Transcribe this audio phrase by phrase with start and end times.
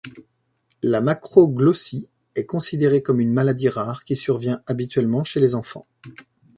[0.81, 5.85] La macroglossie est considérée comme une maladie rare qui survient habituellement chez les enfants.